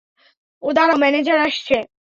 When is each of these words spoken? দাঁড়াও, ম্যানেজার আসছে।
দাঁড়াও, 0.63 0.97
ম্যানেজার 0.97 1.39
আসছে। 1.39 1.75